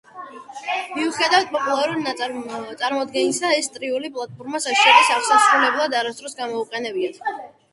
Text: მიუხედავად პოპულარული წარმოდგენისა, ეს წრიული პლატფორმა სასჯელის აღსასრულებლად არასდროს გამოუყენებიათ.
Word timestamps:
მიუხედავად 0.93 1.51
პოპულარული 1.55 2.13
წარმოდგენისა, 2.21 3.51
ეს 3.59 3.69
წრიული 3.75 4.11
პლატფორმა 4.17 4.63
სასჯელის 4.65 5.13
აღსასრულებლად 5.19 5.99
არასდროს 6.01 6.39
გამოუყენებიათ. 6.41 7.23